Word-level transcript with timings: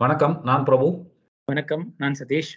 வணக்கம். 0.00 0.40
நான் 0.44 0.64
பிரபு. 0.64 1.06
வணக்கம். 1.44 1.94
நான் 1.96 2.14
சதீஷ். 2.18 2.52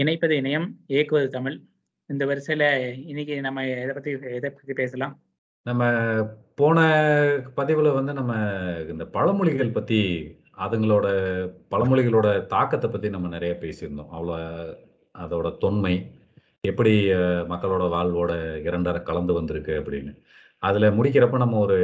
இணைப்பது 0.00 0.34
இணையம், 0.34 0.66
இயக்குவது 0.86 1.28
தமிழ். 1.28 1.60
இந்த 2.06 2.26
வரிசையில 2.26 2.92
இன்னைக்கு 3.06 3.40
நம்ம 3.40 3.66
எத 3.66 3.92
பத்தி 3.92 4.10
எத 4.10 4.50
பத்தி 4.50 4.72
பேசலாம்? 4.72 5.20
நம்ம 5.62 5.84
போன 6.54 6.80
பதிவுல 7.56 7.94
வந்து 7.94 8.12
நம்ம 8.12 8.34
இந்த 8.88 9.04
பழமொழிகள் 9.04 9.72
பத்தி, 9.72 10.00
அதுங்களோட 10.58 11.06
பழமொழிகளோட 11.70 12.26
தாக்கத்த 12.54 12.90
பத்தி 12.90 13.10
நம்ம 13.10 13.38
நெறைய 13.38 13.56
பேசியிருந்தோம். 13.62 14.08
அவ்வளோ 14.12 14.74
அதோட 15.18 15.58
தொன்மை, 15.58 16.10
எப்படி 16.60 17.12
மக்களோட 17.52 17.84
வாழ்வோட 17.96 18.32
இரண்டற 18.62 19.02
கலந்து 19.02 19.32
வந்திருக்கு 19.32 19.80
அப்படின்னு. 19.80 20.22
அதுல 20.58 20.90
முடிக்கிறப்ப 20.90 21.36
நம்ம 21.36 21.58
ஒரு 21.58 21.78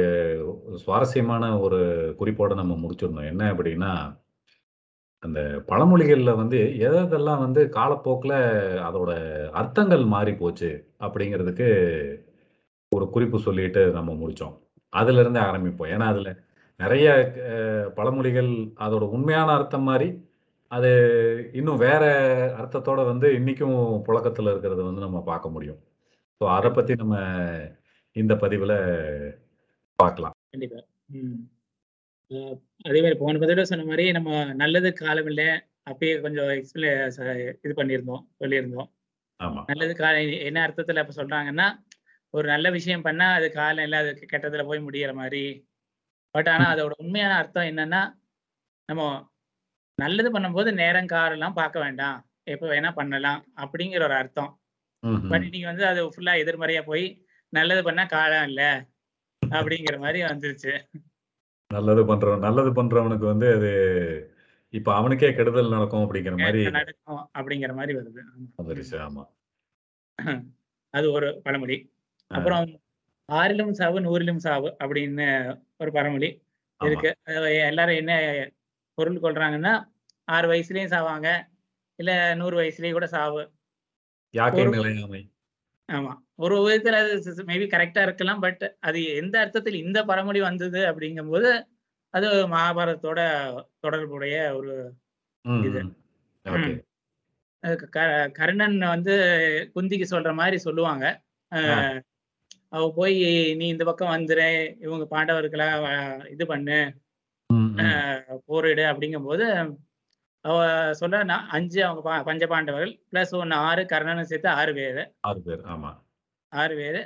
சுவாரஸ்யமான 0.75 1.59
ஒரு 1.59 2.15
குறிப்போட 2.19 2.55
நம்ம 2.55 2.73
முடிச்சிருந்தோம். 2.75 3.25
என்ன 3.25 3.53
அப்படின்னா, 3.53 4.21
அந்த 5.23 5.63
பழமொழிகளில் 5.67 6.35
வந்து 6.35 6.57
எதெல்லாம் 6.79 7.39
வந்து 7.39 7.69
காலப்போக்கில் 7.69 8.37
அதோட 8.87 9.11
அர்த்தங்கள் 9.51 10.03
மாறி 10.05 10.33
போச்சு 10.33 10.69
அப்படிங்கிறதுக்கு 10.99 11.67
ஒரு 12.91 13.05
குறிப்பு 13.09 13.39
சொல்லிட்டு 13.39 13.91
நம்ம 13.91 14.11
முடித்தோம் 14.13 14.55
அதுலேருந்து 14.93 15.39
ஆரம்பிப்போம். 15.39 15.91
ஏன்னா, 15.93 16.07
அதில் 16.07 16.31
நிறைய 16.79 17.07
பழமொழிகள் 17.95 18.51
அதோட 18.79 19.03
உண்மையான 19.09 19.51
அர்த்தம் 19.51 19.83
மாதிரி 19.83 20.07
அது 20.71 20.91
இன்னும் 21.53 21.77
வேற 21.77 22.03
அர்த்தத்தோட 22.57 23.01
வந்து 23.05 23.27
இன்னைக்கும் 23.29 24.01
புழக்கத்தில் 24.01 24.45
இருக்கிறத 24.45 24.83
வந்து 24.83 25.01
நம்ம 25.01 25.21
பார்க்க 25.21 25.49
முடியும். 25.49 25.79
ஸோ 26.41 26.45
அதை 26.47 26.69
பற்றி 26.71 26.93
நம்ம 26.95 27.15
இந்த 28.15 28.35
பதிவில் 28.35 28.77
பார்க்கலாம். 29.99 30.35
கண்டிப்பாக 30.49 30.83
அதே 32.85 32.99
மாரி 33.03 33.15
போன 33.19 33.39
பதிவுல 33.41 33.63
சொன்ன 33.69 33.85
மாரி 33.85 34.05
நம்ம 34.17 34.29
நல்லதுக்கு 34.61 35.01
காலம் 35.01 35.29
இல்ல. 35.31 35.41
அப்பயே 35.89 36.13
கொஞ்சம் 36.25 36.49
எக்ஸ்பிள 36.57 36.85
இது 37.65 37.73
பண்ணியிருந்தோம், 37.79 38.23
சொல்லியிருந்தோம். 38.41 38.87
நல்லது 39.69 39.93
கா 39.95 40.09
என்ன 40.47 40.59
அர்த்தத்துல 40.65 41.03
அப்ப 41.03 41.13
சொல்றாங்கன்னா, 41.17 41.67
ஒரு 42.33 42.47
நல்ல 42.53 42.67
விஷயம் 42.77 43.05
பண்ணா 43.07 43.27
அது 43.35 43.47
காலம் 43.53 43.85
இல்ல, 43.87 43.97
அது 44.03 44.29
கெட்டதுல 44.33 44.63
போய் 44.69 44.85
முடியிற 44.87 45.11
மாரி. 45.15 45.45
பட் 46.35 46.49
ஆனா. 46.53 46.67
அதோட 46.73 46.93
உண்மையான 47.03 47.33
அர்த்தம் 47.41 47.69
என்னன்னா, 47.71 48.01
நம்ம 48.89 49.03
நல்லது 49.97 50.29
பண்ணும்போது 50.35 50.71
நேரம், 50.81 51.11
காலம்லாம் 51.15 51.59
பார்க்க 51.61 51.85
வேண்டாம். 51.85 52.19
எப்ப 52.47 52.65
வேணா 52.69 52.91
பண்ணலாம். 52.95 53.41
அப்படிங்கிற 53.63 54.03
ஒரு 54.09 54.17
அர்த்தம். 54.21 54.51
பட். 55.29 55.45
இன்னைக்கு 55.47 55.69
வந்து 55.71 55.85
அது 55.91 56.01
ஃபுல்லா 56.13 56.35
எதிர்மறையா 56.43 56.83
போய், 56.91 57.05
நல்லது 57.53 57.83
பண்ணா 57.85 58.05
காலம் 58.13 58.47
இல்ல. 58.51 58.63
அப்படிங்கிற 59.41 59.95
மாரி 60.03 60.19
வந்துருச்சு. 60.27 60.73
நல்லது 61.73 62.01
பண்றவன் 62.09 62.43
நல்லது 62.45 62.71
பண்றவனுக்கு 62.77 63.25
வந்து 63.25 63.47
அது 63.55 63.69
இப்ப 64.73 64.89
அவனுக்கே 64.95 65.29
கெடுதல் 65.35 65.73
நடக்கும் 65.75 66.03
அப்படிங்கிற 66.05 66.35
மாரி 66.39 66.63
நடக்கும் 66.71 67.21
அப்படிங்கிற 67.37 67.73
மாரி 67.75 67.93
வருது. 67.93 68.21
ஆமா. 68.31 68.49
அது 70.93 71.07
ஒரு 71.11 71.27
பழமொழி. 71.45 71.77
அப்புறம் 72.31 72.65
"ஆறிலும் 73.29 73.73
சாவு, 73.73 73.99
நூறிலும் 74.01 74.41
சாவு" 74.45 74.69
அப்படின்னு 74.81 75.27
ஒரு 75.77 75.91
பழமொழி. 75.93 76.29
இருக்கு. 76.81 77.11
எல்லாரும் 77.67 77.99
என்ன 78.01 78.13
பொருள் 78.97 79.23
கொள்றாங்கன்னா, 79.25 79.73
6 80.27 80.47
வயசுலயும் 80.51 80.93
சாவாங்க. 80.95 81.29
இல்ல 81.99 82.11
100 82.35 82.55
வயசுலயும் 82.59 82.93
கூட 82.93 83.07
சாவு. 83.09 83.43
ஆமா. 85.89 86.11
ஒரு 86.39 86.55
விதத்துல 86.63 86.99
அது 87.01 87.15
மேபி 87.49 87.65
கரெக்ட்டா 87.73 88.01
இருக்கலாம். 88.05 88.39
பட் 88.39 88.63
அது 88.81 88.99
எந்த 89.15 89.35
அர்த்தத்தில் 89.39 89.77
இந்த 89.83 89.99
பழமொழி 90.05 90.39
வந்தது 90.41 90.79
அப்படிங்கும்போது, 90.91 91.49
அது 92.13 92.27
மகாபாரதத்தோட 92.53 93.21
தொடர்புடைய 93.81 94.35
ஒரு 94.57 94.73
இது. 95.63 95.81
கர்ணன் 98.37 98.77
வந்து 98.87 99.15
குந்திக்கு 99.75 100.07
சொல்ற 100.11 100.31
மாரி 100.35 100.57
சொல்லுவாங்க. 100.65 101.05
அவ 102.71 102.83
போய் 102.95 103.17
"நீ 103.59 103.65
இந்த 103.69 103.85
பக்கம் 103.85 104.13
வந்துரு. 104.15 104.49
இவங்க 104.85 105.05
பாண்டவர்கள 105.11 105.63
இது 106.31 106.45
பண்ணு. 106.47 106.79
போரிடு" 108.49 108.85
அப்படிங்கும்போது, 108.91 109.47
அவ 110.45 110.57
சொல்றா 111.01 111.21
நான் 111.25 111.47
5 111.53 111.79
அவங்க 111.85 112.01
பஞ்ச 112.25 112.45
பாண்டவர்கள். 112.49 112.93
பிளஸ் 113.11 113.35
1 113.37 113.55
6 113.65 113.83
கர்ணனும் 113.93 114.31
சேர்த்து 114.31 114.49
6 114.55 114.73
பேரு. 114.79 115.03
6 115.23 115.41
பேர். 115.45 115.63
ஆமா. 115.73 115.91
6 116.53 116.73
பேரு. 116.79 117.01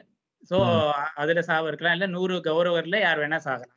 ம். 0.52 0.92
அதுல 1.22 1.42
சாவு 1.48 1.68
இருக்கலாம். 1.70 1.96
இல்ல 1.98 2.08
100 2.14 2.36
கௌரவர்ல 2.48 3.00
யார் 3.02 3.22
வேணா 3.24 3.40
சாகலாம். 3.48 3.74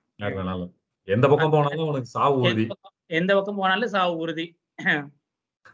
எந்த 1.09 1.27
பக்கம் 1.31 1.55
போனாலும் 1.55 1.89
உனக்கு 1.91 2.11
சாவு 2.15 2.37
உறுதி. 2.43 2.65
எந்த 3.13 3.31
பக்கம் 3.37 3.61
போனாலும் 3.61 3.93
சாவு 3.95 4.15
உறுதி. 4.25 4.47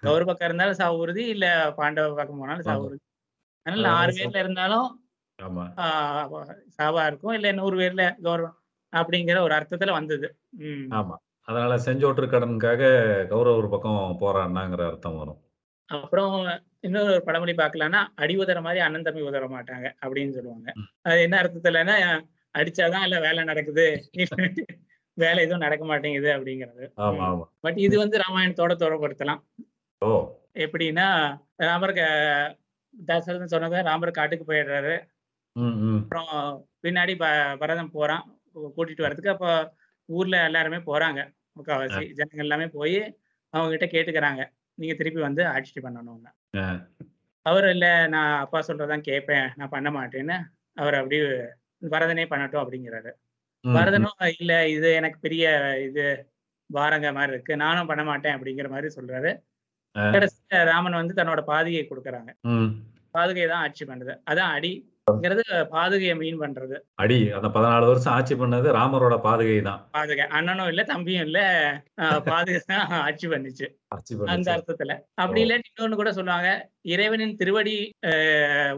கௌரவ 0.02 0.26
பக்கம் 0.28 0.48
இருந்தாலும் 0.48 0.80
சாவு 0.80 0.96
உறுதி. 1.04 1.24
இல்ல 1.34 1.46
பாண்டவ 1.78 2.08
பக்கம் 2.12 2.40
போனாலும் 2.42 2.68
சாவு. 2.68 2.84
உறுதி. 2.88 3.02
அதனால 3.66 3.84
அதனால 3.84 3.98
6 4.00 4.12
ச 4.18 4.20
பேர்ல 4.20 4.42
இருந்தாலும் 4.44 4.88
சாவா 6.78 7.02
இருக்கும். 7.10 7.34
இல்ல 7.38 7.48
100 7.54 7.76
பேர்ல 7.80 8.04
கௌரவம் 8.26 8.56
அப்படிங்கிற 8.92 9.38
ஒரு 9.46 9.54
அர்த்தத்துல 9.58 9.92
வந்தது. 9.92 10.28
ஆமா. 10.94 11.16
அதனால 11.48 11.74
செஞ்சோற்று 11.84 12.26
கடனுக்காக 12.28 12.82
கௌரவர் 13.32 13.72
பக்கம் 13.74 14.00
போராடுனாங்கிற 14.22 14.82
அர்த்தம் 14.88 15.18
வரும். 15.18 15.40
அப்புறம் 15.90 16.32
இன்னொரு 16.82 17.10
ஒரு 17.10 17.22
பழமொழி 17.26 17.52
பார்க்கலாம்னா, 17.54 18.00
"அடி 18.16 18.34
உதற 18.38 18.58
மாரி 18.62 18.78
அண்ணன் 18.80 19.06
தம்பி 19.06 19.22
உதற 19.28 19.44
மாட்டாங்க" 19.50 19.86
அப்படின்னு 20.02 20.36
சொல்லுவாங்க. 20.36 20.68
அது 21.06 21.18
என்ன 21.22 21.36
அர்த்தத்துலன்னா, 21.42 21.96
அடிச்சா 22.54 22.84
தான் 22.94 23.04
எல்லாம் 23.06 23.24
வேலை 23.26 23.42
நடக்குது. 23.44 23.86
வேலை 25.16 25.40
எதுவும் 25.44 25.64
நடக்க 25.64 25.84
மாட்டேங்குது 25.86 26.30
அப்படிங்கிறது. 26.34 26.84
பட் 27.64 27.78
இது 27.86 27.96
வந்து 28.02 28.16
ராமாயணத்தோட 28.22 28.72
தொடர்புபடுத்தலாம். 28.76 29.40
ஓ! 30.02 30.12
எப்படின்னா, 30.64 31.06
ராமர் 31.62 31.94
தசரதன் 32.94 33.52
சொன்னது 33.52 33.78
ராமர் 33.88 34.18
காட்டுக்கு 34.18 34.46
போயிடுறாரு. 34.46 34.94
அப்புறம் 35.98 36.30
பின்னாடி 36.84 37.14
ப 37.16 37.26
பரதன் 37.62 37.94
போறான். 37.94 38.24
கூட்டிட்டு 38.76 39.06
வரதுக்கு. 39.06 39.34
அப்ப 39.34 39.46
ஊர்ல 40.08 40.36
எல்லாருமே 40.48 40.78
போறாங்க. 40.88 41.20
முக்காவாசி 41.56 42.02
ஜனங்க 42.18 42.42
எல்லாமே 42.44 42.66
போயி, 42.76 42.98
அவங்க 43.54 43.70
கிட்ட 43.74 43.88
கேட்டுக்கிறாங்க. 43.92 44.42
நீங்க 44.78 44.94
திருப்பி 44.94 45.20
வந்து 45.22 45.42
ஆட்சி 45.52 45.80
பண்ணணும்னு. 45.80 46.30
அவரு 47.46 47.68
இல்ல 47.74 47.86
நான் 48.14 48.32
அப்பா 48.44 48.60
சொல்றத 48.68 48.88
தான் 48.88 49.06
கேட்பேன். 49.08 49.46
நான் 49.58 49.72
பண்ண 49.74 49.88
மாட்டேன்னு, 49.96 50.36
அவர் 50.76 50.96
அப்படியே 51.00 51.22
பரதனே 51.92 52.24
பண்ணட்டும் 52.30 52.62
அப்படிங்கிறாரு. 52.62 53.10
ம், 53.64 53.70
ம். 53.70 53.74
பரதனும் 53.76 54.12
இல்ல 54.36 54.54
இது 54.70 54.88
எனக்கு 55.00 55.18
பெரிய 55.20 55.46
இது 55.86 56.04
பாரங்க 56.70 57.08
மாரி 57.12 57.32
இருக்கு. 57.32 57.54
நானும் 57.64 57.90
பண்ண 57.90 58.04
மாட்டேன் 58.04 58.36
அப்படிங்கிற 58.36 58.68
மாரி 58.70 58.88
சொல்றாரு. 58.96 59.30
அ. 59.96 60.04
கடைசில 60.14 60.62
ராமன் 60.70 61.00
வந்து 61.00 61.18
தன்னோட 61.20 61.42
பாதுகைய 61.48 61.84
குடுக்குறாங்க. 61.86 62.32
பாதுகை 63.14 63.46
தான் 63.48 63.64
ஆட்சி 63.66 63.84
பண்ணுது. 63.86 64.14
அதான் 64.30 64.52
அடிங்கிறது 64.56 64.95
பாதுகைய 65.72 66.14
மீன் 66.16 66.40
பண்றது. 66.42 66.76
அடி 67.02 67.18
அந்த 67.36 67.48
14 67.50 67.86
வருஷம் 67.88 68.14
ஆட்சி 68.14 68.34
பண்ணது 68.36 68.68
ராமரோட 68.76 69.14
பாதுகை 69.24 69.58
தான். 69.62 69.80
பாதுகை. 69.94 70.24
அண்ணனும் 70.36 70.70
இல்ல, 70.72 70.82
தம்பியும் 70.90 71.26
இல்ல. 71.26 71.38
பாதுகை 72.28 72.60
தான் 72.66 72.86
ஆட்சி 73.00 73.26
பண்ணுச்சு. 73.32 73.66
அந்த. 74.28 74.48
அர்த்தத்துல. 74.54 74.92
அப்படி 75.22 75.42
இல்லாட்டி 75.44 75.68
இன்னொன்னு 75.72 76.00
கூட 76.00 76.10
சொல்லுவாங்க. 76.18 76.50
இறைவனின் 76.92 77.38
திருவடி 77.40 77.76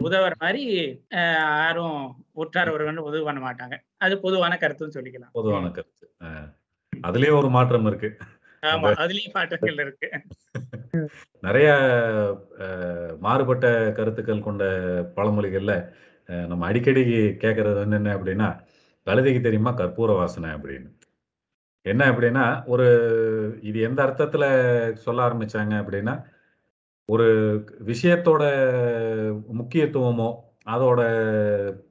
உதவுற 0.05 0.33
மாரி 0.43 0.63
அ 1.17 1.23
யாரும் 1.55 1.99
உற்றார் 2.43 2.73
உறவினர் 2.75 3.09
உதவி 3.09 3.25
பண்ண 3.29 3.41
மாட்டாங்க. 3.47 3.77
அது 4.01 4.15
பொதுவான 4.25 4.59
கருத்துன்னு 4.61 4.97
சொல்லிக்கலாம். 4.97 5.33
பொதுவான. 5.35 5.65
கருத்து. 5.71 6.05
அ. 6.23 6.29
அதுலயும் 6.93 7.39
ஒரு 7.41 7.49
மாற்றம் 7.55 7.87
இருக்கு. 7.89 8.09
ஆமா. 8.63 8.89
அதுலயும் 9.01 9.35
மாற்றங்கள் 9.35 9.77
இருக்கு. 9.83 10.07
நெறைய 11.43 11.69
மாறுபட்ட 13.21 13.65
கருத்துக்கள் 13.97 14.45
கொண்ட 14.47 14.63
பழமொழிகள்ல, 15.17 15.73
நம்ம 16.47 16.65
அடிக்கடி 16.65 17.01
கேட்கறது 17.37 17.73
வந்து 17.75 17.95
என்ன 17.95 18.15
அப்படின்னா, 18.15 18.49
"கழுதைக்கு 19.07 19.41
தெரியுமா 19.41 19.77
கற்பூர 19.77 20.15
வாசனை" 20.15 20.49
அப்படின்னு. 20.49 20.89
என்ன 21.81 22.11
அப்படின்னா, 22.11 22.65
ஒரு 22.65 22.87
இது 23.61 23.81
எந்த 23.81 24.03
அர்த்தத்துல 24.03 24.45
சொல்ல 24.93 25.29
ஆரம்பிச்சாங்க 25.29 25.73
அப்படின்னா, 25.79 26.15
ஒரு 27.05 27.27
விஷயத்தோட 27.85 28.43
முக்கியத்துவமோ, 29.53 30.29
அதோட 30.65 31.01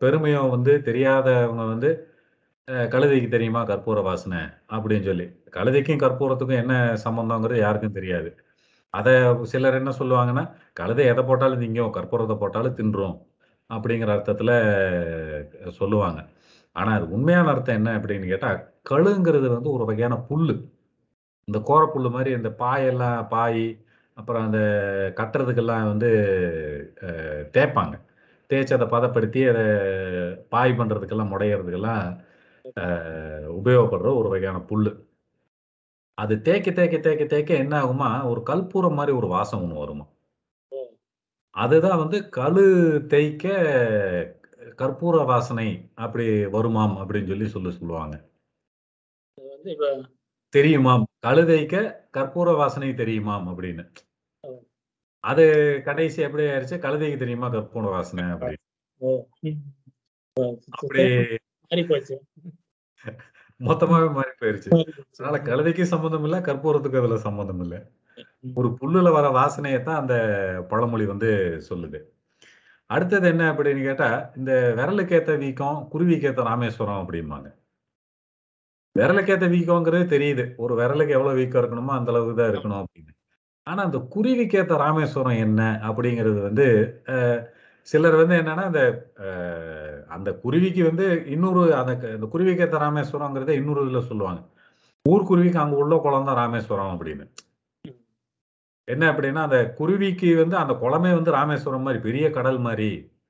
பெருமையோ 0.01 0.51
வந்து 0.51 0.83
தெரியாதவங்க 0.85 1.69
வந்து, 1.69 1.91
"கழுதைக்கு 2.69 3.29
தெரியுமா 3.29 3.67
கற்பூர 3.67 4.03
வாசனை" 4.03 4.39
அப்படின்னு 4.73 5.05
சொல்லி. 5.05 5.27
கழுதைக்கும் 5.53 6.03
கற்பூரத்துக்கும் 6.05 6.63
என்ன 6.63 6.75
சம்மந்தம்ங்கிறது 7.05 7.59
யாருக்கும் 7.59 7.93
தெரியாது. 7.93 8.31
அதை 8.95 9.15
சிலர் 9.43 9.75
என்ன 9.75 9.91
சொல்லுவாங்கன்னா, 9.99 10.45
"கழுதை 10.73 11.07
எதை 11.07 11.25
போட்டாலும் 11.25 11.61
திங்கும், 11.61 11.91
கற்பூரத்தை 11.91 12.39
போட்டாலும் 12.39 12.75
தின்றும்" 12.75 13.17
அப்படிங்கிற 13.71 14.11
அர்த்தத்துல 14.17 14.51
சொல்லுவாங்க. 15.71 16.21
ஆனா, 16.77 16.93
அது 16.95 17.11
உண்மையான 17.11 17.51
அர்த்தம் 17.51 17.75
என்ன 17.75 17.99
அப்படின்னு 17.99 18.27
கேட்டா, 18.29 18.51
கழுங்கிறது 18.91 19.49
வந்து 19.49 19.71
ஒரு 19.71 19.85
வகையான 19.85 20.15
புல்லு. 20.29 20.55
இந்த 21.49 21.59
கோரப்புல்லு 21.61 22.11
மாதிரி 22.11 22.31
இந்த 22.31 22.51
பாயெல்லாம் 22.59 23.29
பாய், 23.29 23.65
அப்புறம் 24.15 24.45
அந்த 24.45 24.61
கட்டுறதுக்கெல்லாம் 25.17 25.87
வந்து 25.87 26.11
தேய்ப்பாங்க. 27.53 27.95
தேய்ச்சி 28.51 28.73
அதை 28.75 28.87
பதப்படுத்தி 28.87 29.43
அதை 29.47 29.65
பாய் 30.51 30.75
பண்ணுறதுக்கெல்லாம் 30.79 31.33
முடையறதுக்கெல்லாம் 31.35 32.05
உபயோகப்படுற 33.59 34.11
ஒரு 34.21 34.29
வகையான 34.29 34.61
புல் 34.61 34.91
அது 36.19 36.41
தேய்க்க 36.43 36.71
தேய்க்க 36.71 36.99
தேய்க்க 36.99 37.25
தேய்க்க 37.25 37.55
என்ன 37.55 37.75
ஆகுமா, 37.85 38.11
ஒரு 38.29 38.43
கல்பூரம் 38.47 38.95
மாதிரி 38.95 39.17
ஒரு 39.17 39.29
வாசம் 39.29 39.63
ஒன்று 39.63 39.79
வருமா. 39.79 40.07
அதுதான் 41.59 41.99
வந்து 41.99 42.19
கழு 42.21 42.65
தேய்க்க 43.07 43.49
கற்பூர 44.77 45.25
வாசனை 45.27 45.91
அப்படி 45.95 46.25
வருமாம் 46.47 46.95
அப்படின்னு 46.99 47.27
சொல்லி 47.27 47.49
சொல்லி 47.49 47.73
சொல்லுவாங்க. 47.73 48.29
தெரியுமாம். 50.57 51.05
கழு 51.27 51.47
தேய்க்க 51.47 52.09
கற்பூர 52.13 52.57
வாசனை 52.57 52.89
தெரியுமாம் 52.91 53.47
அப்படின்னு. 53.49 53.85
அது 55.21 55.45
கடைசி 55.85 56.23
எப்படி 56.23 56.43
ஆயிருச்சு, 56.43 56.83
கழு 56.85 56.99
தேய்க்க 56.99 57.17
தெரியுமா 57.17 57.53
கற்பூர 57.53 57.83
வாசனை 57.83 58.25
அப்படின்னு. 58.25 58.63
அப்படி. 60.71 61.03
மொத்தமாவே 63.61 64.13
மாறி 64.13 64.31
போயிருச்சு. 64.41 64.69
அதனால 65.19 65.37
கழுதைக்கும் 65.43 65.93
சம்மந்தம் 65.93 66.25
இல்ல, 66.25 66.41
கற்பூரத்துக்கும் 66.41 66.99
அதுல 66.99 67.19
சம்மந்தம் 67.19 67.61
இல்ல. 67.61 67.91
ஒரு 68.55 68.69
புல்லுல 68.81 69.13
வர 69.13 69.29
வாசனையை 69.31 69.83
தான் 69.83 70.01
அந்த 70.01 70.15
பழமொழி 70.69 71.07
வந்து 71.07 71.61
சொல்லுது. 71.69 71.99
அடுத்தது 72.87 73.29
என்ன 73.29 73.53
அப்படின்னு 73.53 73.83
கேட்டா, 73.83 74.31
இந்த 74.37 74.73
விரலுக்கேத்த 74.77 75.39
வீக்கம், 75.39 75.89
குருவிக்கேத்த 75.93 76.43
ராமேஸ்வரம் 76.43 77.07
அப்படிம்பாங்க. 77.07 77.49
விரலுக்கேத்த 78.99 79.47
வீக்கம்ங்கிறது 79.49 80.05
தெரியுது. 80.15 80.57
ஒரு 80.57 80.75
விரலுக்கு 80.75 81.09
எவ்வளவு 81.09 81.35
வீக்கம் 81.35 81.65
இருக்கணுமோ, 81.65 81.91
அந்த 81.91 82.13
அளவுக்கு 82.13 82.35
தான் 82.35 82.51
இருக்கணும் 82.53 82.85
அப்படின்னு. 82.85 83.13
ஆனா, 83.63 83.85
அந்த 83.85 83.99
குருவிக்கேத்த 84.17 84.77
ராமேஸ்வரம் 84.77 85.37
என்ன 85.37 85.81
அப்படிங்கிறது 85.83 86.43
வந்து, 86.43 86.69
சிலர் 87.83 88.15
வந்து 88.15 88.37
என்னன்னா, 88.37 88.65
அந்த 88.65 88.81
அந்த 90.09 90.33
குருவிக்கு 90.33 90.85
வந்து 90.85 91.27
இன்னொரு 91.27 91.75
அந்த 91.75 91.93
அந்த 91.93 92.27
குருவிக்கு 92.27 92.65
ஏத்த 92.65 92.79
ராமேஸ்வரம்ங்கிறத 92.79 93.49
இன்னொரு 93.49 93.85
இதுல 93.85 94.01
சொல்லுவாங்க. 94.01 94.41
ஊர்க்குருவிக்கு 95.09 95.57
அங்க 95.57 95.77
உள்ள 95.77 95.97
குளம் 95.97 96.25
தான் 96.25 96.35
ராமேஸ்வரம் 96.35 97.01
அப்படின்னு. 97.01 97.27
என்ன 98.89 99.05
அப்படின்னா, 99.13 99.43
அந்த 99.43 99.59
குருவிக்கு 99.79 100.37
வந்து 100.37 100.57
அந்த 100.57 100.75
குளமே 100.83 101.11
வந்து 101.15 101.31
ராமேஸ்வரம் 101.31 101.83
மாரி, 101.83 102.01
பெரிய 102.01 102.27
கடல். 102.31 102.59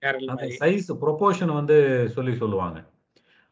கேரள் 0.03 0.27
அந்த. 0.27 0.47
சைஸ் 0.61 0.89
புரொப்போர்ஷன் 1.01 1.53
வந்து 1.53 1.77
சொல்லி 2.09 2.35
சொல்லுவாங்க. 2.37 2.79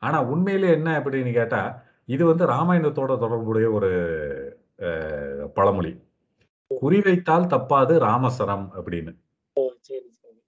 ஆனா 0.03 0.19
உண்மையிலே 0.27 0.71
என்ன 0.73 1.01
அப்படின்னு 1.01 1.33
கேட்டா, 1.33 1.63
இது 2.09 2.25
வந்து 2.27 2.45
ராமாயணத்தோட 2.47 3.13
தொடர்புடைய 3.19 3.69
ஒரு 3.73 3.91
பழமொழி. 5.57 5.93
குறி 6.71 7.01
வைத்தால் 7.03 7.47
தப்பாது 7.47 7.95
ராமசரம் 8.03 8.67
அப்படின்னு. 8.79 9.13
ஓ! 9.57 9.63
சரி, 9.81 10.09
சரி. 10.17 10.39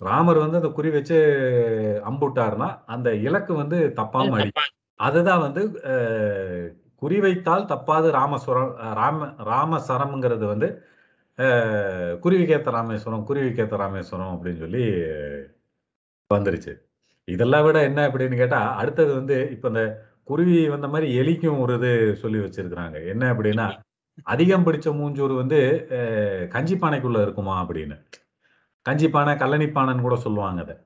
ராமர் 0.00 0.38
வந்து 0.38 0.56
அந்த 0.56 0.70
குறி 0.70 0.90
வச்சு 0.90 1.18
அம்புட்டார்ன்னா, 2.10 2.68
அந்த 2.88 3.08
இலக்கு 3.26 3.54
வந்து 3.54 3.78
தப்பாம 3.96 4.36
அடி 4.38 4.52
அதுதான் 5.00 5.40
வந்து 5.40 5.62
குறிவைத்தால் 7.02 7.02
குறி 7.02 7.18
வைத்தால் 7.24 7.68
தப்பாது 7.72 8.08
ராமஸ்வரம் 8.18 8.70
ராம 9.00 9.18
ராமசரம்ங்கிறது 9.50 10.44
வந்து 10.52 10.68
அ 11.38 11.46
குருவிக்கேத்த 12.24 12.70
ராமேஸ்வரம், 12.76 13.24
குருவிக்கேத்த 13.28 13.76
ராமேஸ்வரம் 13.82 14.32
அப்படின்னு 14.34 14.62
சொல்லி 14.64 14.82
வந்துருச்சு. 16.30 16.72
இதெல்லாம் 17.28 17.64
விட 17.66 17.78
என்ன 17.88 18.00
அப்படின்னு 18.08 18.36
கேட்டால் 18.36 18.70
அடுத்தது 18.80 19.12
வந்து 19.20 19.36
இப்போ 19.54 19.68
இந்த 19.72 19.82
குருவி 20.30 20.56
வந்த 20.74 20.88
மாதிரி 20.94 21.08
எலிக்கும் 21.20 21.60
ஒரு 21.64 21.74
இது 21.80 21.90
சொல்லி 22.22 22.38
வச்சிருக்கிறாங்க. 22.38 22.96
என்ன 23.12 23.24
அப்படின்னா, 23.34 23.66
அதிகம் 24.26 24.66
பிடிச்ச 24.66 24.88
மூஞ்சூறு 25.00 25.34
வந்து 25.42 25.58
கஞ்சி 26.54 26.76
பானைக்குள்ள 26.84 27.20
இருக்குமா 27.26 27.56
அப்படின்னு. 27.64 27.96
கஞ்சி 28.86 29.08
பானை, 29.16 29.34
கல்லணி 29.42 29.68
பானைன்னு 29.76 30.06
கூட 30.08 30.16
சொல்லுவாங்க 30.26 30.60
அதை 30.66 30.76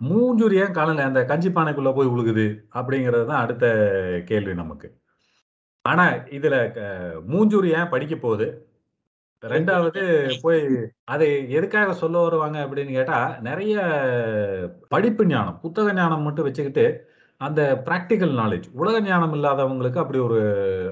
ஆமா. 0.00 0.08
மூஞ்சூறு 0.10 0.54
ஏன் 0.62 0.74
கலல 0.76 1.04
அந்த 1.08 1.20
கஞ்சி 1.30 1.50
பானைக்குள்ள 1.50 1.90
போய் 1.96 2.10
விழுகுது? 2.12 2.44
அப்படிங்கிறது 2.74 3.24
தான் 3.26 3.42
அடுத்த 3.44 3.66
கேள்வி 4.30 4.54
நமக்கு. 4.54 4.88
ஆனா, 5.84 6.04
இதுல 6.36 6.56
க 6.74 6.80
மூஞ்சூறு 7.30 7.68
ஏன் 7.78 7.92
படிக்க 7.94 8.14
போகுது? 8.18 8.46
2வது 9.42 10.02
போய் 10.44 10.62
அதை 11.08 11.28
எதுக்காக 11.58 11.92
சொல்ல 12.02 12.16
வருவாங்க 12.24 12.58
அப்படின்னு 12.66 12.92
கேட்டா, 12.98 13.18
நெறைய 13.48 13.76
படிப்பு 14.94 15.24
ஞானம், 15.30 15.58
புத்தக 15.64 15.94
ஞானம் 15.94 16.26
மட்டும் 16.26 16.48
வச்சுக்கிட்டு, 16.48 16.86
அந்த 17.40 17.60
பிராக்டிகல் 17.86 18.34
நாலேட்ஜ் 18.40 18.68
உலக 18.80 18.96
ஞானம் 19.06 19.34
இல்லாதவங்களுக்கு 19.38 20.02
அப்படி 20.04 20.20
ஒரு 20.28 20.40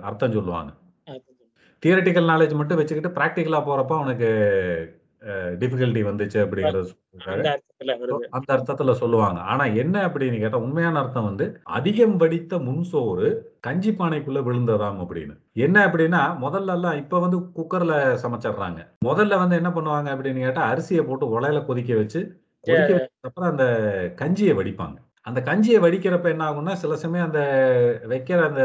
அர்த்தம் 0.05 0.37
சொல்லுவாங்க. 0.39 0.71
தியரட்டிக்கல் 1.83 2.31
நாலேட்ஜ் 2.31 2.61
மட்டும் 2.61 2.81
வச்சுக்கிட்டு 2.81 3.17
பிராக்டிகலா 3.19 3.61
போறப்ப 3.69 3.95
அவனுக்கு 3.99 4.31
டிஃபிகல்டி 5.61 6.03
வந்துச்சு 6.09 6.39
அப்படிங்கிறத 6.45 6.95
அந்த 8.31 8.57
அர்த்தத்துல 8.57 8.93
சொல்லுவாங்க. 8.93 9.41
ஆனா 9.41 9.65
என்ன 9.65 10.09
அப்படின்னு 10.09 10.39
கேட்டா, 10.39 10.59
உண்மையான 10.59 10.99
அர்த்தம் 10.99 11.25
வந்து, 11.25 11.61
அதிகம் 11.63 12.17
வடித்த 12.17 12.59
முன்சோறு 12.59 13.29
கஞ்சி 13.61 13.91
பானைக்குள்ள 13.91 14.41
விழுந்ததாம் 14.43 15.01
அப்படின்னு. 15.05 15.35
என்ன 15.53 15.87
அப்படின்னா, 15.87 16.39
முதல்லலாம் 16.39 16.97
இப்ப 16.97 17.21
வந்து 17.21 17.39
குக்கர்ல 17.39 18.19
சமைச்சர்றாங்க. 18.23 18.81
முதல்ல 19.07 19.39
வந்து 19.39 19.57
என்ன 19.57 19.69
பண்ணுவாங்க 19.69 20.17
அப்படின்னு 20.17 20.39
கேட்டா, 20.39 20.75
அரிசிய 20.75 21.03
போட்டு 21.03 21.41
உலையில 21.41 21.67
கொதிக்க 21.67 21.95
வச்சு, 21.97 22.43
கொதிக்க 22.61 22.95
வச்சதுக்கப்புறம் 22.95 23.51
அந்த 23.51 23.67
கஞ்சிய 24.17 24.55
வடிப்பாங்க. 24.55 24.97
அந்த 25.21 25.43
கஞ்சிய 25.43 25.81
வடிக்கிறப்ப 25.81 26.25
என்ன 26.25 26.51
ஆகும்னா, 26.51 26.73
சில 26.73 26.97
சமயம் 26.97 27.27
அந்த 27.27 27.41
வைக்கிற 28.09 28.39
அந்த 28.43 28.63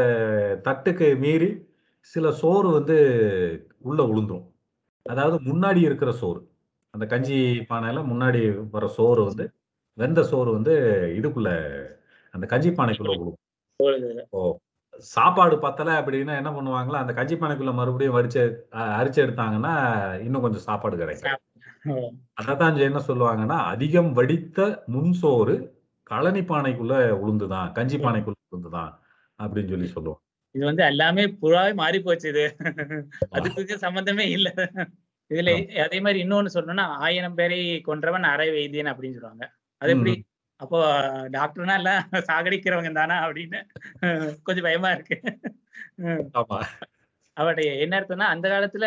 தட்டுக்கு 0.64 1.18
மீறி, 1.18 1.66
சில 2.00 2.32
சோறு 2.32 2.70
வந்து 2.70 2.96
உள்ள 3.78 4.02
உழுந்துரும். 4.02 4.53
அதாவது 5.06 5.36
முன்னாடி 5.44 5.80
இருக்கிற 5.82 6.12
சோறு. 6.14 6.40
அந்த 6.94 7.06
கஞ்சி 7.06 7.36
பானையில 7.70 8.00
முன்னாடி 8.06 8.40
வர 8.70 8.86
சோறு 8.90 9.22
வந்து, 9.24 9.44
வெந்த 9.98 10.22
சோறு 10.24 10.52
வந்து 10.52 10.74
இதுக்குள்ள 11.16 11.50
அந்த 12.34 12.46
கஞ்சி 12.46 12.70
பானைக்குள்ள. 12.72 13.12
விழுந்தது. 13.14 13.32
ஓ! 14.32 14.42
சாப்பாடு 15.10 15.56
பத்தல 15.58 15.90
அப்படின்னா 16.00 16.34
என்ன 16.36 16.50
பண்ணுவாங்களா, 16.52 17.00
அந்த 17.02 17.14
கஞ்சி 17.14 17.36
பானைக்குள்ள 17.36 17.74
மறுபடியும் 17.74 18.16
வடிச்சு 18.16 18.42
அரிச்சு 18.94 19.20
எடுத்தாங்கன்னா, 19.24 19.74
இன்னும் 20.20 20.42
கொஞ்சம் 20.42 20.66
சாப்பாடு 20.68 20.96
கிடைக்கும். 20.98 21.34
அதத்தான் 22.42 22.80
என்ன 22.88 23.02
சொல்லுவாங்கன்னா, 23.08 23.58
அதிகம் 23.72 24.12
வடித்த 24.12 24.60
முன்சோறு 24.88 25.56
கழனி 26.10 26.42
பானைக்குள்ள 26.46 26.94
உழுந்துதான், 27.22 27.72
கஞ்சி 27.72 27.98
பானைக்குள்ள 28.00 28.38
உழுந்துதான் 28.50 28.92
அப்படின்னு 29.38 29.70
சொல்லி 29.70 29.88
சொல்லுவோம். 29.88 30.20
இது 30.54 30.64
வந்து 30.68 30.82
எல்லாமே 30.90 31.22
புறாவே 31.40 31.72
மாறி 31.80 31.98
போச்சு 32.00 32.26
இது. 32.32 32.44
அதுக்கு 33.36 33.76
சம்மந்தமே 33.84 34.26
இல்ல. 34.36 34.48
இதுல. 35.30 35.50
அதே 35.84 35.98
மாரி 36.04 36.18
இன்னொன்னு 36.24 36.54
சொல்லணும்னா, 36.56 36.86
1000 37.00 37.38
பேரை 37.40 37.58
கொன்றவன் 37.88 38.26
அரை 38.32 38.48
வைத்தியன் 38.54 38.90
அப்படின்னு 38.92 39.16
சொல்லுவாங்க. 39.18 39.44
அது 39.80 39.92
எப்படி? 39.94 40.14
அப்போ 40.60 40.78
டாக்டர்னா 41.34 41.76
எல்லாம் 41.80 42.00
சாகடிக்கிறவங்க 42.28 42.90
தானா 42.98 43.16
அப்படின்னு 43.26 43.58
கொஞ்சம் 44.46 44.66
பயமா 44.68 44.90
இருக்கு. 44.96 45.16
அவருடைய 47.36 47.70
என்ன 47.84 47.94
அர்த்தம்னா, 48.00 48.28
அந்த 48.34 48.46
காலத்துல 48.52 48.86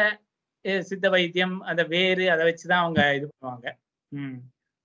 சித்த 0.85 1.07
வைத்தியம், 1.15 1.55
அந்த 1.69 1.83
வேரு 1.93 2.25
அத 2.33 2.41
வச்சு 2.49 2.65
தான் 2.67 2.83
அவங்க 2.83 3.01
இது 3.17 3.27
பண்ணுவாங்க. 3.31 3.67
ம். 4.11 4.37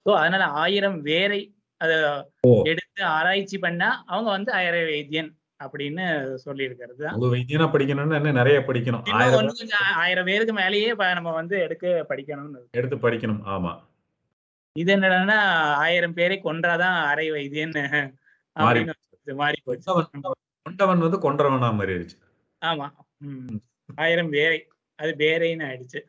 ஸோ 0.07 0.13
அதனால 0.21 0.45
1000 0.59 0.99
வேரை 1.09 1.41
அத! 1.81 1.93
எடுத்து 2.65 3.03
ஆராய்ச்சி 3.17 3.59
பண்ணா, 3.65 3.89
அவங்க 4.09 4.29
வந்து 4.37 4.51
அரை 4.61 4.83
வைத்தியன் 4.91 5.31
அப்படின்னு 5.65 6.05
சொல்லியிருக்கிறது 6.45 7.05
வைத்தியனா 7.33 7.67
படிக்கணும்னா 7.75 8.19
இன்னும் 8.21 8.39
நெறைய 8.41 8.59
படிக்கணும். 8.69 9.05
இன்னும் 9.05 9.23
1000 9.23 9.41
இன்னும் 9.41 9.61
கொஞ்சம் 9.61 9.89
1000 10.01 10.25
பேருக்கு 10.29 10.55
மேலேயே 10.61 10.91
நம்ம 11.19 11.33
வந்து 11.41 11.57
எடுக்க 11.67 11.87
படிக்கணும்னு. 12.11 12.61
எடுத்து 12.73 12.99
படிக்கணும். 13.07 13.43
ஆமா. 13.55 13.73
இது 14.77 14.91
என்னடான்னா 14.97 15.39
1000 15.83 16.15
பேரை 16.19 16.37
கொன்றா 16.45 16.75
தான் 16.85 16.99
அரை 17.09 17.27
வைத்தியன் 17.31 17.75
மாறி 19.27 19.59
போச்சு. 19.65 19.89
கொண்டவன் 20.67 21.05
வந்து 21.07 21.19
கொன்றவனா 21.27 21.71
மாறிடுச்சு. 21.81 22.17
ஆமா. 22.63 22.87
ம். 23.27 23.59
1000 23.99 24.31
பேரை. 24.37 24.61
அது 24.99 25.13
பேரைன்னு 25.21 25.67
ஆயிடுச்சு. 25.69 26.01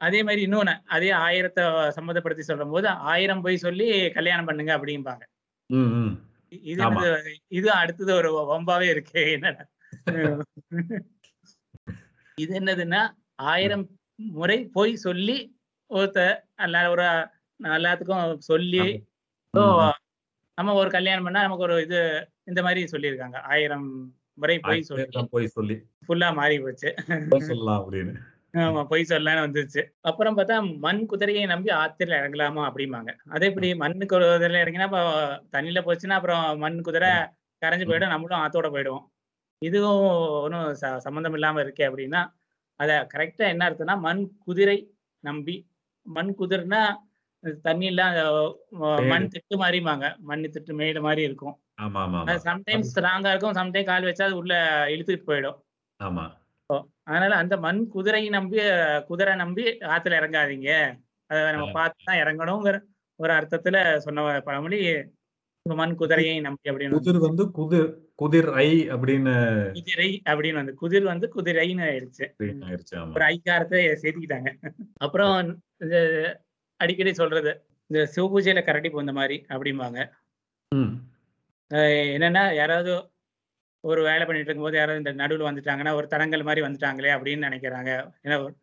அதே 0.00 0.18
மாரி 0.22 0.40
இன்னொன்னு, 0.46 0.72
அதே 0.86 1.10
1000த்த 1.20 1.60
சம்மந்தப்படுத்தி 1.96 2.44
சொல்லும்போது, 2.48 2.88
1000 3.08 3.42
பொய் 3.44 3.64
சொல்லி 3.64 3.86
கல்யாணம் 4.16 4.48
பண்ணுங்க 4.48 4.72
அப்படிம்பாங்க. 4.78 5.24
இது 6.52 6.82
இது 7.50 7.68
அடுத்தது 7.72 8.12
ஒரு 8.14 8.30
வம்பாவே 8.50 8.86
இருக்கே 8.94 9.22
என்னடா? 9.32 9.64
ம். 10.10 10.42
இது 12.38 12.52
என்னதுன்னா, 12.58 13.00
1000 13.46 13.82
முறை 14.34 14.58
பொய் 14.72 14.92
சொல்லி 14.98 15.36
ஒருத்தர் 15.90 16.34
அல்ல 16.56 16.82
ஒரு 16.90 17.04
எல்லாத்துக்கும் 17.60 18.40
சொல்லி. 18.48 18.84
நம்ம 20.58 20.74
ஒரு 20.74 20.90
கல்யாணம் 20.90 21.26
பண்ணா 21.26 21.42
நமக்கு 21.42 21.66
ஒரு 21.68 21.76
இது 21.82 21.98
இந்த 22.46 22.60
மாரி 22.62 22.82
சொல்லியிருக்காங்க. 22.92 23.38
1000 23.50 23.78
முறை 24.38 24.56
பொய் 24.60 24.80
1000 24.80 24.88
சொல்லி 24.90 25.28
பொய் 25.30 25.54
சொல்லி 25.56 25.76
ஃபுல்லா 26.06 26.28
மாறி 26.34 26.56
போச்சு. 26.60 26.90
சொல்லலாம் 27.42 27.80
அப்படின்னு. 27.82 28.14
ஆமா. 28.54 28.82
பொய் 28.84 29.08
சொல்லலாம்னு 29.08 29.44
வந்துருச்சு. 29.44 29.80
அப்புறம் 30.02 30.36
பார்த்தா, 30.38 30.56
மண் 30.78 31.00
குதிரையை 31.06 31.44
நம்பி 31.44 31.70
ஆத்துல 31.76 32.18
இறங்கலாமா 32.20 32.62
அப்படிம்பாங்க. 32.68 33.10
அது 33.28 33.46
எப்படி 33.46 33.68
மண்ணு 33.74 34.04
குதிரையில 34.06 34.62
இறங்கினா, 34.64 34.86
அப்ப 34.86 35.00
தண்ணீல 35.52 35.80
போச்சுன்னா, 35.86 36.16
அப்புறம் 36.18 36.58
மண் 36.58 36.78
குதிரை. 36.80 37.10
கரைஞ்சு. 37.62 37.86
போயிடும். 37.86 38.12
நம்மளும் 38.14 38.42
ஆத்தோட 38.42 38.68
போயிடுவோம். 38.72 39.04
இதுவும் 39.62 40.00
ஒண்ணும் 40.44 40.68
ச 40.74 40.96
சம்மந்தம் 40.98 41.34
இல்லாம 41.34 41.62
இருக்கே 41.62 41.86
அப்படின்னா, 41.88 42.22
அத 42.80 42.92
கரெக்ட்டா 43.14 43.46
என்ன 43.48 43.64
அர்த்தம்னா, 43.68 43.96
மண் 44.00 44.22
குதிரை 44.40 44.78
நம்பி 45.24 45.56
மண் 46.06 46.32
குதிர்னா 46.38 46.82
தண்ணிலாம் 47.64 48.14
ம 48.78 48.84
மேடு. 49.00 49.06
மண் 49.08 49.28
திட்டு 49.32 49.56
மாரிம்பாங்க. 49.58 50.06
மண் 50.24 50.44
திட்டு 50.48 50.74
மேடு 50.74 51.00
மாரி 51.02 51.22
இருக்கும். 51.22 51.56
அது. 52.22 52.40
சம்டைம்ஸ் 52.46 52.92
ஸ்ட்ராங்கா 52.92 53.30
இருக்கும். 53.32 53.56
சம்டைம் 53.56 53.86
கால் 53.86 54.04
வச்சா 54.04 54.26
அது 54.28 54.38
உள்ள 54.38 54.54
இழுத்துட்டு 54.88 55.28
போயிடும். 55.28 55.58
ஆமா. 56.00 56.24
அதனால 57.02 57.32
அந்த 57.36 57.54
மண் 57.56 57.80
குதிரையை 57.88 58.30
நம்பி 58.30 58.60
குதிரை 59.06 59.34
நம்பி 59.36 59.64
ஆத்துல 59.92 60.18
இறங்காதீங்க. 60.20 60.70
அத 61.30 61.38
நம்ம. 61.52 61.70
பார்த்து 61.76 62.06
தான் 62.08 62.20
இறங்கணுங்கிற 62.22 62.76
ஒரு 63.20 63.32
அர்த்தத்துல 63.32 63.76
சொன்ன 63.96 64.24
பழமொழி, 64.40 64.80
மண் 65.66 65.94
குதிரையை 65.94 66.34
நம்பி 66.40 66.70
அப்படின்னு 66.70 66.96
குதிர் 66.96 67.24
வந்து 67.26 67.44
குதிர் 67.50 67.88
குதிர் 68.14 68.50
ஐ 68.64 68.68
அப்படின்னு 68.88 69.32
குதிரை 69.78 70.10
அப்படின்னு 70.30 70.60
வந்து 70.60 70.74
குதிர் 70.74 71.06
வந்து 71.12 71.26
குதிரைன்னு 71.34 71.86
ஆயிடுச்சு. 71.88 72.26
ஆயிருச்சு. 72.66 72.94
ஒரு 73.14 73.24
ஐக்காரத்தை 73.32 73.80
சேர்த்துக்கிட்டாங்க. 74.02 74.50
அப்புறம் 74.96 75.34
அடிக்கடி 76.80 77.12
சொல்றது, 77.14 77.52
இந்த 77.90 78.00
சிவபூஜையில 78.14 78.62
கரடி 78.64 78.88
பூந்த 78.88 79.12
மாரி 79.18 79.38
அப்படிம்பாங்க. 79.54 79.98
என்னன்னா, 82.14 82.42
யாராவது 82.54 82.92
ஒரு 83.86 84.02
வேலை 84.02 84.26
பண்ணிட்டு 84.26 84.50
இருக்கும்போது 84.50 84.76
யாராவது 84.76 85.10
இந்த 85.10 85.26
நடுவுல 85.26 85.46
வந்துட்டாங்கன்னா, 85.48 85.94
ஒரு 85.94 86.06
தடங்கல் 86.06 86.42
மாரி 86.42 86.60
வந்துட்டாங்களே 86.60 87.10
அப்படின்னு 87.16 87.44
நெனைக்கிறாங்க. 87.46 88.10
ஏன்னா 88.22 88.54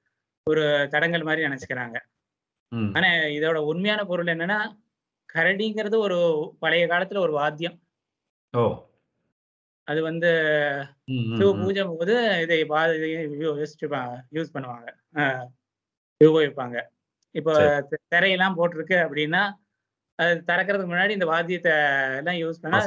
ஒரு- 0.49 0.87
தடங்கல் 0.87 1.23
மாரி 1.23 1.43
நெனச்சுக்கிறாங்க. 1.43 1.95
ஆனா 2.95 3.07
இதோட 3.07 3.55
உண்மையான 3.55 4.05
பொருள் 4.05 4.25
என்னன்னா, 4.25 4.81
கரடிங்கிறது 5.33 5.97
ஒரு 5.97 6.17
பழைய 6.59 6.87
காலத்துல 6.87 7.17
ஒரு 7.17 7.31
வாத்தியம். 7.31 7.79
ஓ! 8.51 8.87
அது 9.83 10.01
வந்து 10.01 10.27
சிவ 11.37 11.55
ம். 11.55 11.61
பூஜைங்கும்போது 11.63 12.41
இதை 12.41 12.65
பா 12.65 12.85
யூஸ் 12.87 14.53
பண்ணுவாங்க. 14.53 14.87
உபயோகிப்பாங்க. 16.23 16.81
இப்போ 17.31 17.53
திரையெல்லாம் 18.15 18.57
போட்டிருக்கு 18.57 18.95
அப்படின்னா, 19.07 19.53
அது 20.15 20.43
திறக்கறதுக்கு 20.47 20.91
முன்னாடி 20.91 21.09
இந்த 21.09 21.25
வாத்தியத்த 21.25 21.69
எல்லாம் 22.17 22.35
யூஸ் 22.35 22.61
பண்ணா, 22.61 22.79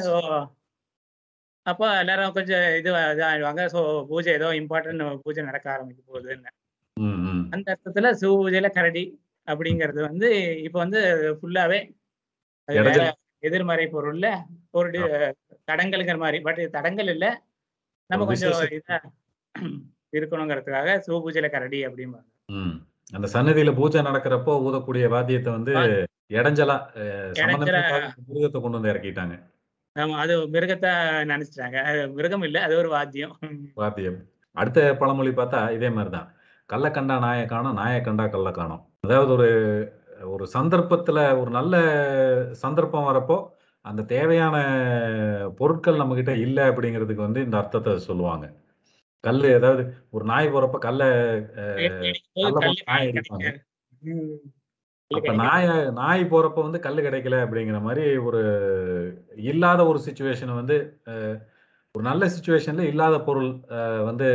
அப்போ 1.66 1.86
எல்லாரும் 2.00 2.32
கொஞ்சம் 2.32 2.64
இது 2.78 2.90
இதாயிடுவாங்க. 3.12 3.62
ஸோ 3.74 3.80
பூஜை 4.08 4.32
ஏதோ 4.32 4.48
இம்பார்ட்டன்ட் 4.60 5.04
பூஜை 5.22 5.42
நடக்க 5.42 5.66
ஆரம்பிக்க 5.72 6.00
போகுதுன்னு. 6.06 6.50
அந்த 7.52 7.66
அர்த்தத்துல 7.74 8.10
சிவ 8.12 8.32
பூஜையில 8.36 8.68
கரடி 8.70 9.04
அப்படிங்கிறது 9.48 10.00
வந்து 10.02 10.28
இப்ப 10.58 10.76
வந்து 10.78 11.00
ஃபுல்லாவே. 11.38 11.80
எதிர்மறை 13.42 13.86
பொருள்ல 13.86 14.26
ஒரு. 14.72 15.00
தடங்கல்ங்கிற 15.68 16.18
மாரி. 16.18 16.38
பட் 16.40 16.60
தடங்கல் 16.70 17.12
இல்ல. 17.14 17.26
நம்ம 18.10 18.24
கொஞ்சம். 18.24 18.58
இதா 18.78 18.96
இருக்கணுங்கிறதுக்காக 20.12 20.90
சிவ 20.98 21.16
பூஜையில 21.24 21.48
கரடி 21.50 21.80
அப்படிம்பாங்க. 21.86 22.26
அந்த 23.12 23.26
சன்னதியில 23.34 23.70
பூஜை 23.74 24.00
நடக்கிறப்போ 24.02 24.52
ஊதக்கூடிய 24.66 25.04
வாத்தியத்த 25.08 25.50
வந்து 25.50 25.72
இடைஞ்சலா 26.30 26.76
கொண்டு 28.56 28.76
வந்து 28.78 28.92
இறக்கிட்டாங்க. 28.92 29.34
ஆமா. 29.96 30.14
அது 30.22 30.34
மிருகத்த 30.54 30.86
நெனச்சுட்டாங்க. 31.30 31.78
மிருகம் 32.16 32.44
இல்ல. 32.48 32.58
அது 32.66 32.74
ஒரு 32.78 32.90
வாத்தியம். 32.92 33.34
வாத்தியம். 33.76 34.18
அடுத்த 34.56 34.80
பழமொழி 34.98 35.32
பார்த்தா 35.32 35.60
இதே 35.72 35.88
மாரி 35.90 36.10
தான். 36.10 36.28
"கள்ள 36.70 36.86
கண்டா 36.90 37.16
நாய 37.18 37.40
காணோம், 37.46 37.78
நாய 37.80 37.96
கண்டா 38.00 38.24
கள்ள 38.28 38.50
காணோம்." 38.52 38.82
அதாவது 39.04 39.30
ஒரு 39.36 39.48
ஒரு 40.30 40.44
சந்தர்ப்பத்துல 40.54 41.18
ஒரு 41.40 41.50
நல்ல 41.50 41.74
சந்தர்ப்பம் 42.60 43.08
வரப்போ, 43.08 43.36
அந்த 43.84 44.02
தேவையான 44.12 44.56
பொருட்கள் 45.58 46.00
நம்மகிட்ட 46.00 46.32
இல்ல 46.40 46.58
அப்படிங்கிறதுக்கு 46.70 47.26
வந்து 47.26 47.42
இந்த 47.42 47.56
அர்த்தத்த 47.58 47.96
சொல்லுவாங்க. 48.08 48.46
கல்லு 49.24 49.50
அதாவது 49.56 49.84
ஒரு 50.12 50.24
நாய் 50.26 50.52
போறப்ப 50.54 50.78
கல்ல 50.80 51.04
கல்ல 52.44 52.58
நாய் 52.88 53.08
அடிப்பாங்க. 53.10 53.48
அப்ப. 55.10 55.32
நாய 55.40 55.66
நாய் 55.98 56.22
போறப்ப 56.30 56.62
வந்து 56.66 56.78
கல்லு 56.86 57.00
கிடைக்கல 57.02 57.36
அப்படிங்கிற 57.44 57.78
மாரி 57.84 58.04
ஒரு 58.28 58.40
இல்லாத 59.50 59.80
ஒரு 59.90 59.98
சிச்சுவேஷன 60.06 60.54
வந்து 60.60 60.76
ஒரு 61.94 62.02
நல்ல 62.08 62.24
சிச்சுவேஷன்ல 62.34 62.86
இல்லாத 62.92 63.16
பொருள் 63.28 63.50
வந்து 64.08 64.28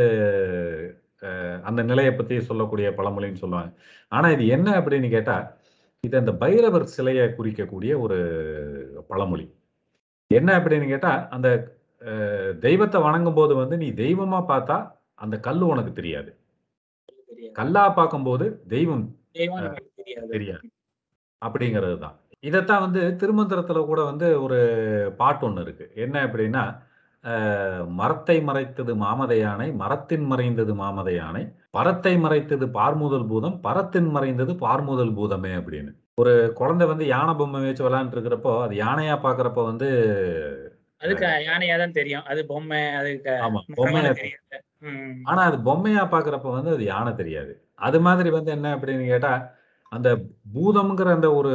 அந்த 1.64 1.80
நிலைய 1.90 2.10
பத்தி 2.14 2.36
சொல்லக்கூடிய 2.48 2.86
பழமொழின்னு 2.98 3.42
சொல்லுவாங்க. 3.42 3.70
ஆனா 4.12 4.26
இது 4.36 4.44
என்ன 4.56 4.68
அப்படின்னு 4.78 5.08
கேட்டா, 5.08 5.36
இது 6.04 6.16
அந்த 6.22 6.32
பைரவர் 6.42 6.86
சிலைய 6.96 7.22
குறிக்கக்கூடிய 7.38 7.92
ஒரு 8.04 8.18
பழமொழி. 9.10 9.46
என்ன 10.30 10.50
அப்படின்னு 10.58 10.86
கேட்டா, 10.92 11.12
அந்த 11.36 11.48
தெய்வத்த 12.66 12.96
வணங்கும்போது 12.98 13.54
வந்து 13.62 13.76
நீ 13.82 13.88
தெய்வமா 14.04 14.40
பார்த்தா, 14.52 14.78
அந்த 15.24 15.36
கல்லு 15.46 15.64
உனக்கு 15.66 15.92
தெரியாது. 15.92 16.30
கல்லா 17.56 17.84
பார்க்கும்போது 17.98 18.46
தெய்வம் 18.68 19.04
தெரியாது. 19.34 20.66
அப்படிங்கிறது 21.42 21.96
தான். 21.98 22.16
இதத்தான் 22.44 22.84
வந்து 22.84 23.00
திருமந்திரத்துல 23.20 23.80
கூட 23.86 24.00
வந்து 24.04 24.28
ஒரு 24.42 24.58
பாட்டு 25.18 25.44
ஒண்ணு 25.48 25.60
இருக்கு. 25.60 25.86
என்ன 25.96 26.16
அப்படின்னா, 26.26 26.62
"மரத்தை 27.98 28.36
மறைத்தது 28.40 28.92
மாமத 29.02 29.32
யானை, 29.38 29.68
மரத்தின் 29.74 30.24
மறைந்தது 30.24 30.72
மாமத 30.74 31.10
யானை, 31.14 31.42
பரத்தை 31.70 32.14
மறைத்தது 32.16 32.66
பார்முதல் 32.70 33.26
பூதம், 33.26 33.56
பரத்தின் 33.60 34.10
மறைந்தது 34.10 34.54
பார்முதல் 34.56 35.16
பூதமே" 35.16 35.52
அப்படின்னு. 35.60 35.92
ஒரு 36.14 36.32
குழந்தை 36.52 36.86
வந்து 36.86 37.04
யானை 37.06 37.34
பொம்மை 37.34 37.60
வச்சு 37.62 37.86
விளையாண்டுட்டு 37.86 38.18
இருக்கிறப்போ, 38.18 38.54
அது 38.64 38.74
யானையா 38.76 39.16
பார்க்கிறப்ப 39.22 39.64
வந்து 39.64 39.88
அதுக்கு 41.00 41.28
யானையா 41.46 41.76
தான் 41.78 41.96
தெரியும். 41.96 42.26
அது 42.26 42.40
பொம்மை, 42.46 42.80
அதுக்கு 42.98 43.32
ஆமா. 43.46 43.60
பொம்மையா. 43.78 44.10
ஆனா 45.24 45.40
அது 45.42 45.56
பொம்மையா 45.64 46.02
பார்க்கிறப்ப 46.12 46.52
வந்து 46.52 46.70
அது 46.70 46.84
யானை 46.84 47.12
தெரியாது. 47.14 47.52
அது 47.82 47.98
மாதிரி 48.00 48.30
வந்து 48.30 48.50
என்ன 48.50 48.68
அப்படின்னு 48.76 49.06
கேட்டா, 49.06 49.32
அந்த 49.92 50.08
பூதம்ங்கிற 50.54 51.08
அந்த 51.14 51.28
ஒரு 51.34 51.52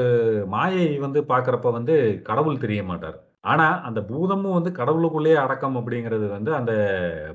மாயை 0.47 0.87
வந்து 0.99 1.19
பாக்குறப்ப 1.29 1.71
வந்து 1.71 1.95
கடவுள் 2.23 2.63
தெரிய 2.65 2.81
மாட்டார் 2.83 3.17
ஆனா 3.43 3.67
அந்த 3.81 3.99
பூதமும் 4.09 4.57
வந்து 4.57 4.71
கடவுளுக்குள்ளேயே 4.71 5.37
அடக்கம் 5.43 5.77
அப்படிங்கிறது 5.77 6.25
வந்து 6.29 6.51
அந்த 6.55 6.73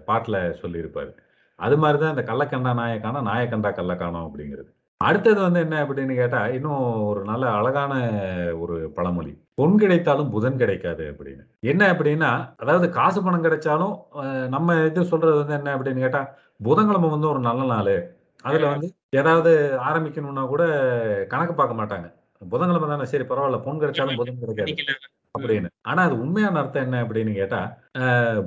பாட்டுல 0.07 0.37
சொல்லியிருப்பாரு. 0.63 1.11
அது 1.59 1.77
மாதிரிதான் 1.77 2.07
தான் 2.07 2.17
இந்த 2.17 2.25
கள்ளக்கண்டா 2.31 2.73
நாயக்கான 2.79 3.23
நாயக்கண்டா 3.29 3.71
கள்ளக்கானம் 3.71 4.15
கள்ள 4.15 4.29
அப்படிங்கிறது. 4.29 4.71
அடுத்தது 5.01 5.41
வந்து 5.41 5.61
என்ன 5.61 5.77
அப்படின்னு 5.83 6.15
கேட்டா, 6.15 6.41
இன்னும் 6.49 6.83
ஒரு 7.03 7.21
நல்ல 7.25 7.45
அழகான 7.51 7.93
ஒரு 8.61 8.77
பழமொழி. 8.91 9.33
"பொன் 9.55 9.77
கிடைத்தாலும் 9.79 10.31
புதன் 10.31 10.57
கிடைக்காது" 10.57 11.05
அப்படின்னு. 11.11 11.43
என்ன 11.65 11.83
அப்படின்னா, 11.93 12.31
அதாவது 12.57 12.87
காசு 12.91 13.21
பணம் 13.23 13.45
கிடைச்சாலும் 13.45 13.95
நம்ம 14.49 14.77
இது 14.89 15.05
சொல்றது 15.05 15.37
வந்து 15.37 15.55
என்ன 15.55 15.71
அப்படின்னு 15.77 16.05
கேட்டா, 16.05 16.23
புதன்கிழமை 16.61 17.11
வந்து 17.11 17.31
ஒரு 17.31 17.41
நல்ல 17.41 17.65
நாள் 17.67 17.95
அதுல. 18.43 18.69
வந்து 18.69 18.89
ஏதாவது 19.11 19.53
ஆரம்பிக்கணும்னா 19.89 20.45
கூட 20.47 20.63
கணக்கு 21.33 21.55
பார்க்க 21.55 21.81
மாட்டாங்க. 21.81 22.09
புதன்கிழமை 22.49 22.89
தானே 22.89 23.05
சரி 23.05 23.25
பரவால்ல 23.25 23.59
பொன் 23.63 23.81
கிடைச்சாலும் 23.81 24.21
புதன் 24.21 24.39
கிடைக்காது. 24.41 24.95
அப்படின்னு. 25.35 25.69
ஆனா 25.83 26.01
அது 26.03 26.15
உண்மையான 26.21 26.59
அர்த்தம் 26.59 26.83
என்ன 26.83 27.03
அப்படின்னு 27.03 27.33
கேட்டா, 27.35 27.61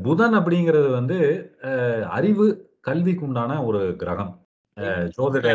புதன் 0.04 0.36
அப்படிங்கிறது 0.36 0.90
வந்து 0.92 1.18
அறிவு, 2.10 2.48
கல்விக்கு 2.82 3.26
உண்டான 3.26 3.62
ஒரு 3.64 3.82
கிரகம். 3.96 4.34
ஜோதிட. 5.18 5.48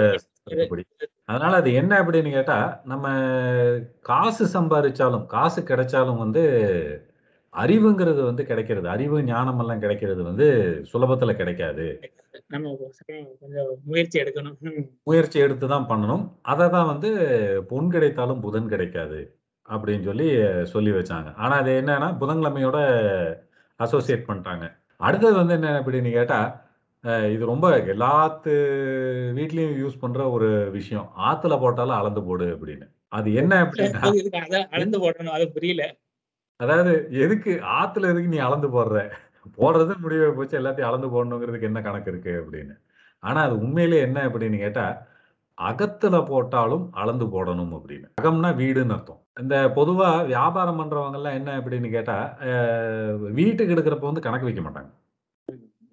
அதனால 1.25 1.53
அது 1.57 1.71
என்ன 1.73 1.93
அப்படின்னு 2.03 2.31
கேட்டா, 2.31 2.59
நம்ம 2.85 3.07
காசு 4.03 4.45
சம்பாரிச்சாலும், 4.55 5.27
காசு 5.27 5.61
கிடைச்சாலும் 5.63 6.23
வந்து 6.25 6.43
அறிவுங்கிறது 7.55 8.23
வந்து 8.25 8.45
கிடைக்கிறது. 8.45 8.89
அறிவு, 8.89 9.23
ஞானம் 9.25 9.59
எல்லாம் 9.59 9.81
கிடைக்கிறது 9.81 10.23
வந்து 10.23 10.47
சுலபத்துல 10.93 11.37
கிடைக்காது. 11.37 11.87
நம்ம 12.49 12.73
கொஞ்சம் 13.41 13.71
முயற்சி 13.85 14.17
எடுக்கணும். 14.21 14.59
முயற்சி 15.07 15.39
எடுத்து 15.41 15.67
தான் 15.69 15.89
பண்ணணும். 15.89 16.23
அத 16.45 16.69
தான் 16.69 16.87
வந்து 16.87 17.11
பொன் 17.69 17.91
கிடைத்தாலும் 17.91 18.41
புதன் 18.41 18.69
கிடைக்காது. 18.69 19.21
அப்படின்னு 19.69 20.05
சொல்லி 20.05 20.29
சொல்லி 20.67 20.93
வச்சாங்க. 20.93 21.35
ஆனா 21.37 21.55
அது 21.57 21.73
என்னன்னா, 21.81 22.09
புதன்கிழமையோட 22.21 22.79
அசோசியேட் 23.81 24.29
பண்ணிட்டாங்க. 24.29 24.67
அடுத்தது 25.01 25.35
வந்து 25.37 25.55
என்ன 25.55 25.81
அப்படின்னு 25.81 26.11
கேட்டா, 26.13 26.41
இது 27.33 27.45
ரொம்ப 27.47 27.67
எல்லாத்து 27.93 28.55
வீட்லயும் 29.37 29.77
யூஸ் 29.83 30.01
பண்ற 30.01 30.31
ஒரு 30.31 30.49
விஷயம். 30.73 31.09
"ஆத்துல 31.25 31.61
போட்டாலும் 31.61 31.97
அளந்து 31.97 32.23
போடு" 32.25 32.47
அப்படின்னு. 32.55 32.87
அது 33.13 33.29
என்ன 33.35 33.55
அப்படின்னா 33.65 34.05
அளந்து 34.71 34.99
போடணும். 35.01 35.37
அது 35.39 35.47
புரியல. 35.53 35.85
அதாவது 36.61 36.93
எதுக்கு 37.21 37.53
ஆத்துல 37.77 38.11
எதுக்கு 38.13 38.29
நீ 38.29 38.39
அளந்து 38.47 38.69
போடுற? 38.69 38.99
போடுறதுன்னு 39.59 40.05
முடிவாகி 40.05 40.35
போச்சு. 40.35 40.59
எல்லாத்தையும் 40.61 40.91
அளந்து 40.91 41.09
போடணுங்கிறதுக்கு 41.09 41.71
என்ன 41.71 41.81
கணக்கு 41.83 42.11
இருக்கு 42.11 42.33
அப்படின்னு. 42.41 42.75
ஆனா 43.23 43.41
அது 43.43 43.55
உண்மையிலேயே 43.61 44.03
என்ன 44.03 44.19
அப்படின்னு 44.29 44.59
கேட்டா, 44.59 44.85
அகத்துல 45.59 46.17
போட்டாலும் 46.27 46.85
அளந்து 46.95 47.27
போடணும் 47.35 47.73
அப்படின்னு. 47.77 48.09
அகம்னா 48.21 48.51
வீடுன்னு 48.61 48.95
அர்த்தம். 48.97 49.21
இந்த 49.43 49.57
பொதுவா 49.77 50.09
வியாபாரம் 50.27 50.81
பண்றவங்கலாம் 50.81 51.39
என்ன 51.41 51.61
அப்படின்னு 51.61 51.91
கேட்டா, 51.91 52.17
வீட்டுக்கு 53.39 53.75
எடுக்கிறப்ப 53.77 54.11
வந்து 54.11 54.27
கணக்கு 54.29 54.49
வைக்க 54.49 54.63
மாட்டாங்க. 54.63 54.91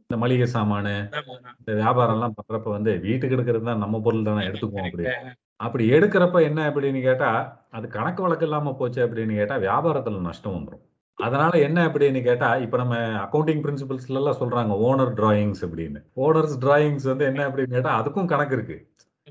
இந்த 0.10 0.18
மளிகை 0.24 0.48
சாமானு. 0.54 0.94
இந்த 1.62 1.72
வியாபாரம்லாம் 1.82 2.38
பண்றப்ப 2.40 2.70
வந்து 2.72 2.92
வீட்டுக்கு 3.06 3.38
எடுக்கிறது 3.38 3.70
தான் 3.72 3.84
நம்ம 3.86 4.02
பொருள் 4.02 4.30
தானே 4.30 4.44
எடுத்துக்குவோம் 4.50 4.88
அப்படி. 4.88 5.06
அப்படி 5.60 5.84
எடுக்கிறப்ப 5.92 6.38
என்ன 6.50 6.60
அப்படின்னு 6.70 7.00
கேட்டா, 7.08 7.30
அது 7.78 7.86
கணக்கு 7.96 8.22
வழக்கு 8.26 8.46
இல்லாம 8.48 8.74
போச்சு 8.80 9.00
அப்படின்னு 9.06 9.34
கேட்டா, 9.40 9.56
வியாபாரத்துல 9.66 10.22
நஷ்டம் 10.28 10.58
வந்துடும் 10.58 10.84
அதனால 11.20 11.54
என்ன 11.68 11.80
அப்படின்னு 11.88 12.20
கேட்டா, 12.28 12.50
இப்ப 12.66 12.78
நம்ம 12.78 12.96
அக்கௌண்டிங் 13.24 13.62
பிரின்சிபல்ஸ்ல 13.64 14.20
எல்லாம் 14.22 14.40
சொல்றாங்க 14.42 14.74
ஓனர் 14.88 15.14
டிராயிங்ஸ் 15.20 15.62
அப்படின்னு. 15.68 16.00
ஓனர்ஸ் 16.26 16.58
டிராயிங்ஸ் 16.66 17.08
வந்து 17.12 17.26
என்ன 17.30 17.42
அப்படின்னு 17.50 17.76
கேட்டா, 17.78 17.94
அதுக்கும் 18.02 18.32
கணக்கு 18.34 18.56
இருக்கு. 18.58 18.78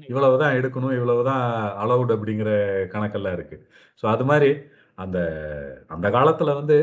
இவ்வளவு 0.08 0.40
தான் 0.42 0.56
எடுக்கணும், 0.58 0.94
இவ்வளவு 0.98 1.22
தான் 1.30 1.44
அலவுட் 1.82 2.12
அப்படிங்கிற 2.16 2.50
கணக்கெல்லாம் 2.94 3.36
இருக்கு. 3.38 3.56
ஸோ 4.02 4.04
அது 4.14 4.24
மாதிரி 4.30 4.50
அந்த 4.98 5.18
அந்த 5.94 6.06
காலத்துல 6.16 6.50
வந்து 6.60 6.76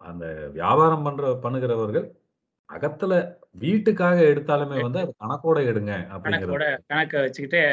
அந்த 0.00 0.26
வியாபாரம் 0.58 1.04
பண்ற 1.06 1.32
பண்ணுகிறவர்கள் 1.42 2.06
அகத்துல 2.68 3.14
வீட்டுக்காக 3.62 4.18
எடுத்தாலுமே 4.32 4.78
வந்து 4.86 5.00
அது 5.04 5.12
கணக்கோட 5.24 5.58
எடுங்க 5.70 5.92
அப்படிங்கிற 6.14 6.70
கணக்கை 6.90 7.20
வச்சுக்கிட்டே 7.24 7.64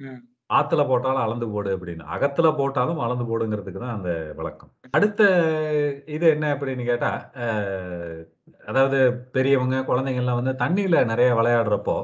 வச்சுக்கிட்டு 0.00 0.36
ஆத்துல 0.50 0.82
போட்டாலும் 0.90 1.24
அளந்து 1.24 1.46
போடு 1.52 1.70
அப்படின்னு. 1.76 2.04
அகத்துல 2.14 2.48
போட்டாலும் 2.58 3.00
அளந்து 3.04 3.24
போடுங்கிறதுக்கு 3.30 3.80
தான் 3.84 3.96
அந்த 3.96 4.10
விளக்கம் 4.38 4.70
அடுத்த 4.98 5.22
இது 6.14 6.26
என்ன 6.34 6.46
அப்படின்னு 6.54 6.84
கேட்டா 6.90 7.10
அதாவது 8.68 8.98
பெரியவங்க 9.36 9.76
குழந்தைங்கள்லாம் 9.90 10.40
வந்து 10.40 10.54
தண்ணியில 10.62 11.04
நிறைய 11.12 11.30
விளையாடுறப்போ 11.40 11.98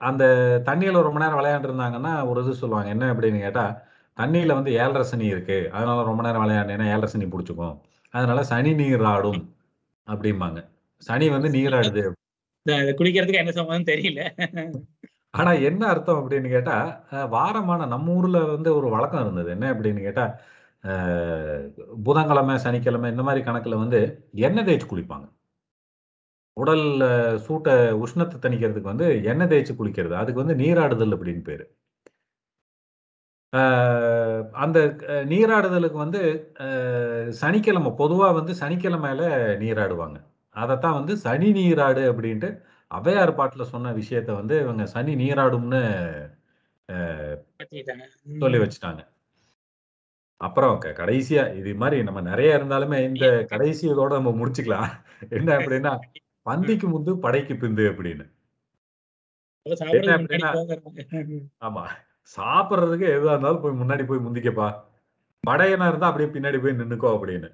அந்த 0.00 0.24
தண்ணியில 0.68 1.02
ரொம்ப 1.06 1.18
நேரம் 1.22 1.40
விளையாண்டுருந்தாங்கன்னா 1.40 2.12
ஒரு 2.30 2.40
இது 2.44 2.54
சொல்லுவாங்க. 2.62 2.90
என்ன 2.94 3.06
அப்படின்னு 3.12 3.40
கேட்டா 3.44 3.64
தண்ணியில 4.16 4.56
வந்து 4.58 4.72
ஏழரை 4.80 5.04
சனி 5.12 5.26
இருக்கு. 5.34 5.58
அதனால 5.76 5.98
ரொம்ப 6.10 6.22
நேரம் 6.26 6.44
விளையாண்டேன்னா 6.44 6.86
ஏழரை 6.94 7.08
சனி 7.14 7.26
பிடிச்சிக்கும். 7.32 7.76
அதனால 8.14 8.40
சனி 8.52 8.72
நீர் 8.80 9.06
ஆடும் 9.12 9.40
அப்படிம்பாங்க. 10.08 10.60
சனி 11.02 11.26
வந்து 11.36 11.50
நீராடுது 11.56 12.02
குளிக்கிறதுக்கு 12.66 12.98
குடிக்கிறதுக்கு 12.98 13.42
என்ன 13.42 13.52
சம்பந்தம் 13.58 13.90
தெரியல. 13.92 14.20
ஆனா 15.34 15.52
என்ன 15.68 15.82
அர்த்தம் 15.86 16.20
அப்படின்னு 16.20 16.48
கேட்டா 16.48 16.74
அஹ், 17.12 17.28
வாரமான 17.30 17.86
நம்ம 17.86 18.14
ஊர்ல 18.14 18.38
வந்து 18.50 18.70
ஒரு 18.76 18.88
வழக்கம் 18.90 19.22
இருந்தது. 19.22 19.50
என்ன 19.50 19.72
அப்படின்னு 19.74 20.00
கேட்டா 20.00 20.24
அஹ், 20.84 21.62
புதன்கிழமை 22.06 22.56
சனிக்கிழமை 22.64 23.10
இந்த 23.10 23.22
மாதிரி 23.22 23.42
கணக்குல 23.46 23.78
வந்து 23.78 24.00
எண்ணெய் 24.42 24.66
தேய்ச்சி 24.66 24.88
குளிப்பாங்க. 24.90 25.26
உடல் 26.56 26.84
சூட்டை 27.44 27.74
உஷ்ணத்தை 28.02 28.36
தணிக்கிறதுக்கு 28.40 28.92
வந்து 28.92 29.06
எண்ணெய் 29.24 29.50
தேய்ச்சி 29.50 29.74
குளிக்கிறது. 29.74 30.14
அதுக்கு 30.20 30.42
வந்து 30.42 30.56
நீராடுதல் 30.56 31.14
அப்படின்னு 31.16 31.44
பேரு. 31.44 31.64
அந்த 34.62 34.78
நீராடுதலுக்கு 35.28 35.98
வந்து 35.98 36.20
சனிக்கிழமை 37.34 37.90
பொதுவாக 37.94 38.32
வந்து 38.32 38.52
சனிக்கிழமையில 38.60 39.22
நீராடுவாங்க. 39.60 40.16
அதைத்தான் 40.56 40.94
வந்து 40.94 41.14
சனி 41.18 41.48
நீராடு 41.52 42.02
அப்படின்ட்டு 42.12 42.48
ஔவையார் 42.94 43.38
பாட்டுல 43.38 43.62
சொன்ன 43.62 43.92
விஷயத்த 43.92 44.34
வந்து 44.34 44.60
இவங்க 44.60 44.86
சனி 44.86 45.14
நீராடும்னு. 45.14 45.82
சொல்லி 48.38 48.58
வச்சுட்டாங்க. 48.58 49.02
அப்புறம் 50.36 50.80
கடைசியா 50.80 51.54
இது 51.54 51.74
மாதிரி 51.74 52.02
நம்ம 52.02 52.20
நிறைய 52.20 52.58
இருந்தாலுமே 52.58 52.98
இந்த 53.08 53.44
கடைசி 53.44 53.90
இதோட 53.90 54.10
நம்ம 54.10 54.30
முடிச்சுக்கலாம். 54.30 54.88
என்ன 55.30 55.56
அப்படின்னா 55.56 55.98
பந்திக்கு 56.50 56.86
முந்து 56.88 57.16
படைக்கு 57.16 57.54
பிந்து 57.54 57.84
அப்படின்னு. 57.92 58.24
ஆமா. 61.60 61.84
சாப்பிடுறதுக்கு 62.36 63.06
எதுவா 63.16 63.32
இருந்தாலும் 63.32 63.60
போய் 63.60 63.80
முன்னாடி 63.80 64.06
போய் 64.06 64.24
முந்திக்கப்பா. 64.26 64.68
படையனா 65.46 65.88
இருந்தா 65.88 66.06
அப்படியே 66.06 66.30
பின்னாடி 66.30 66.58
போய் 66.62 66.78
நின்னுக்கோ 66.78 67.10
அப்படின்னு. 67.18 67.48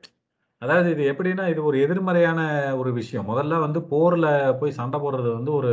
அதாவது 0.62 0.88
இது 0.94 1.02
எப்படின்னா 1.12 1.44
இது 1.52 1.60
ஒரு 1.64 1.76
எதிர்மறையான 1.84 2.40
ஒரு 2.76 2.90
விஷயம். 2.92 3.28
முதல்ல 3.28 3.60
வந்து 3.60 3.80
போர்ல 3.92 4.26
போய் 4.58 4.78
சண்டை 4.78 4.98
போடுறது 5.00 5.30
வந்து 5.36 5.52
ஒரு 5.52 5.70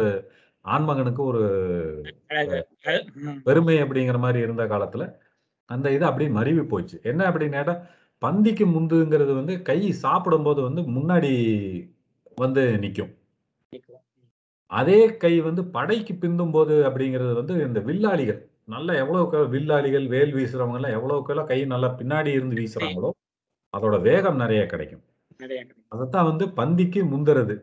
ஆண்மகனுக்கு 0.65 1.21
ஒரு. 1.23 1.41
பெருமை 3.47 3.75
அப்படிங்கிற 3.83 4.17
மாதிரி 4.17 4.39
இருந்த 4.45 4.63
காலத்துல 4.65 5.05
அந்த 5.69 5.87
இது 5.91 6.05
அப்படியே 6.05 6.29
மருவி 6.37 6.63
போச்சு. 6.65 6.97
என்ன 7.11 7.21
அப்படின்னு 7.29 7.75
பந்திக்கு 8.21 8.65
முந்துங்கிறது 8.75 9.33
வந்து 9.39 9.55
கை 9.61 9.79
சாப்பிடும்போது 10.03 10.61
வந்து 10.67 10.81
முன்னாடி 10.97 11.31
வந்து 12.37 12.63
நிக்கும். 12.83 13.11
அதே 14.71 14.99
கை 15.23 15.33
வந்து 15.41 15.61
படைக்கு 15.75 16.13
பிந்தும் 16.23 16.53
போது 16.55 16.75
அப்படிங்கிறது 16.87 17.33
வந்து 17.33 17.55
இந்த 17.67 17.79
வில்லாளிகள். 17.89 18.39
நல்ல 18.65 18.89
எவ்வளவுக்கு 19.03 19.39
வில்லாளிகள் 19.55 20.07
வேல் 20.15 20.35
வீசுறவங்க 20.37 20.79
எல்லாம் 20.81 20.97
எவ்வளவுக்கு 20.99 21.49
கை 21.51 21.59
நல்லா 21.65 21.89
பின்னாடி 22.01 22.31
இருந்து 22.37 22.59
வீசுறாங்களோ 22.61 23.11
அதோட 23.73 23.95
வேகம் 24.01 24.41
நிறைய 24.43 24.61
கிடைக்கும். 24.65 25.03
அதைத்தான் 25.93 26.29
வந்து 26.29 26.45
பந்திக்கு 26.59 27.01
முந்துறது. 27.13 27.55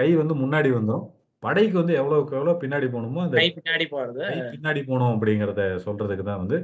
கை 0.00 0.08
வந்து 0.14 0.34
முன்னாடி 0.34 0.70
வந்துடும் 0.78 1.06
படைக்கு 1.42 1.76
வந்து 1.80 1.94
எவ்வளவுக்கு 2.00 2.36
எவ்வளவு 2.38 2.60
பின்னாடி 2.62 2.86
போகணுமோ 2.92 3.22
அந்த 3.24 3.36
பின்னாடி 3.58 3.86
போறது. 3.94 4.24
பின்னாடி 4.54 4.80
போகணும் 4.88 5.14
அப்படிங்கிறத 5.14 5.62
சொல்றதுக்கு 5.86 6.24
தான் 6.24 6.42
வந்து 6.42 6.58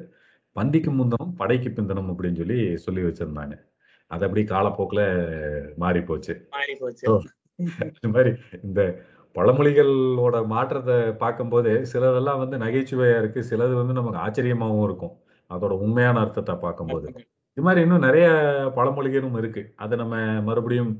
பந்திக்கு 0.56 0.90
முந்தணும் 0.90 1.32
படைக்கு 1.36 1.70
பிந்தணும் 1.70 2.10
அப்படின்னு 2.12 2.40
சொல்லி 2.42 2.58
சொல்லி 2.86 3.02
வச்சிருந்தாங்க. 3.02 3.54
அது 4.10 4.24
அப்படி 4.26 4.42
காலப்போக்கில் 4.44 5.04
மாறி 5.76 6.00
போச்சு 6.00 6.34
மாறி 6.56 6.74
போச்சு 6.74 7.04
ஓ. 7.10 7.14
இந்த 7.94 8.08
மாதிரி 8.14 8.30
இந்த 8.62 8.80
பழமொழிகளோட 9.36 10.36
மாற்றத்தை 10.46 10.96
பார்க்கும்போது 11.22 11.70
சிலதெல்லாம் 11.92 12.40
வந்து 12.42 12.56
நகைச்சுவையா 12.56 13.18
இருக்கு. 13.18 13.40
சிலது 13.50 13.74
வந்து 13.74 13.94
நமக்கு 13.98 14.18
ஆச்சரியமாகவும் 14.18 14.84
இருக்கும். 14.84 15.14
அதோட 15.50 15.72
உண்மையான 15.84 16.20
அர்த்தத்தை 16.20 16.56
பார்க்கும்போது. 16.56 17.06
இது 17.56 17.64
மாதிரி 17.66 17.80
இன்னும் 17.84 18.04
நிறைய 18.06 18.26
பழமொழிகளும் 18.76 19.36
இருக்கு. 19.40 19.62
அதை 19.84 19.94
நம்ம 20.02 20.16
மறுபடியும் 20.48 20.92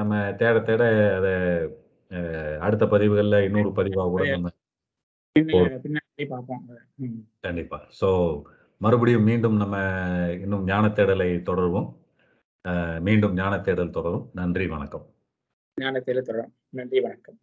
நம்ம 0.00 0.20
தேட 0.40 0.56
தேட 0.68 0.82
அதை 1.18 1.32
அடுத்த 2.66 2.84
பதிவுகள்ல 2.92 3.40
இன்னொரு 3.46 3.70
பதிவாக 3.78 4.08
கூட 4.14 4.24
நம்ம 4.34 4.52
கண்டிப்பா. 7.46 7.78
சோ 8.00 8.08
மறுபடியும் 8.84 9.26
மீண்டும் 9.28 9.56
நம்ம 9.62 9.76
இன்னும் 10.44 10.64
ஞான 10.70 10.84
தேடலை 10.98 11.28
தொடருவோம் 11.50 11.88
மீண்டும் 13.08 13.34
ஞான 13.40 13.58
தேடல் 13.66 13.96
தொடரும். 13.98 14.24
நன்றி 14.40 14.66
வணக்கம். 14.74 15.06
ஞானத்தில் 15.80 16.26
தொடரும். 16.28 16.54
நன்றி 16.78 17.00
வணக்கம். 17.06 17.36